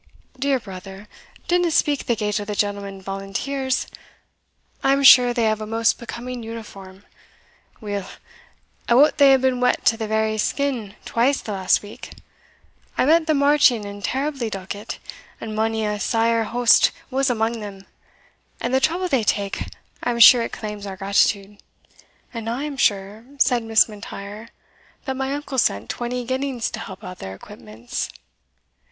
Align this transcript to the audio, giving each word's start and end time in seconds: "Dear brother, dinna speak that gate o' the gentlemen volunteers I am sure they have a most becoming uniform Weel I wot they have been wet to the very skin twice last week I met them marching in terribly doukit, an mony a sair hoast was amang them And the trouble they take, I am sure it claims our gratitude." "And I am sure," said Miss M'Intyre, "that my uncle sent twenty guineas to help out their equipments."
"Dear 0.39 0.59
brother, 0.59 1.07
dinna 1.47 1.69
speak 1.69 2.07
that 2.07 2.17
gate 2.17 2.39
o' 2.39 2.43
the 2.45 2.55
gentlemen 2.55 3.03
volunteers 3.03 3.85
I 4.83 4.93
am 4.93 5.03
sure 5.03 5.31
they 5.31 5.43
have 5.43 5.61
a 5.61 5.67
most 5.67 5.99
becoming 5.99 6.41
uniform 6.41 7.05
Weel 7.79 8.07
I 8.89 8.95
wot 8.95 9.19
they 9.19 9.29
have 9.29 9.41
been 9.41 9.59
wet 9.59 9.85
to 9.85 9.97
the 9.97 10.07
very 10.07 10.39
skin 10.39 10.95
twice 11.05 11.47
last 11.47 11.83
week 11.83 12.13
I 12.97 13.05
met 13.05 13.27
them 13.27 13.37
marching 13.37 13.83
in 13.83 14.01
terribly 14.01 14.49
doukit, 14.49 14.97
an 15.39 15.53
mony 15.53 15.85
a 15.85 15.99
sair 15.99 16.45
hoast 16.45 16.89
was 17.11 17.29
amang 17.29 17.59
them 17.59 17.85
And 18.59 18.73
the 18.73 18.79
trouble 18.79 19.07
they 19.07 19.23
take, 19.23 19.65
I 20.01 20.09
am 20.09 20.19
sure 20.19 20.41
it 20.41 20.51
claims 20.51 20.87
our 20.87 20.97
gratitude." 20.97 21.59
"And 22.33 22.49
I 22.49 22.63
am 22.63 22.75
sure," 22.75 23.23
said 23.37 23.61
Miss 23.61 23.87
M'Intyre, 23.87 24.49
"that 25.05 25.15
my 25.15 25.31
uncle 25.35 25.59
sent 25.59 25.91
twenty 25.91 26.25
guineas 26.25 26.71
to 26.71 26.79
help 26.79 27.03
out 27.03 27.19
their 27.19 27.35
equipments." 27.35 28.09